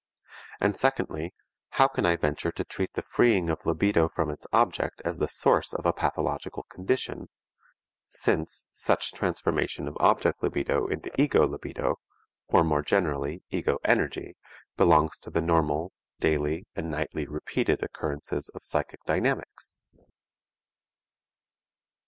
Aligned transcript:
And, 0.59 0.75
secondly, 0.75 1.31
how 1.73 1.87
can 1.87 2.07
I 2.07 2.15
venture 2.15 2.51
to 2.53 2.63
treat 2.63 2.91
the 2.93 3.03
freeing 3.03 3.51
of 3.51 3.67
libido 3.67 4.09
from 4.09 4.31
its 4.31 4.47
object 4.51 4.99
as 5.05 5.19
the 5.19 5.27
source 5.27 5.75
of 5.75 5.85
a 5.85 5.93
pathological 5.93 6.63
condition, 6.71 7.29
since 8.07 8.67
such 8.71 9.11
transformation 9.11 9.87
of 9.87 9.95
object 9.99 10.41
libido 10.41 10.87
into 10.87 11.11
ego 11.21 11.45
libido 11.47 11.97
or 12.47 12.63
more 12.63 12.81
generally, 12.81 13.43
ego 13.51 13.77
energy 13.85 14.35
belongs 14.75 15.19
to 15.19 15.29
the 15.29 15.39
normal, 15.39 15.91
daily 16.19 16.65
and 16.75 16.89
nightly 16.89 17.27
repeated 17.27 17.83
occurrences 17.83 18.49
of 18.55 18.65
psychic 18.65 19.03
dynamics? 19.05 19.77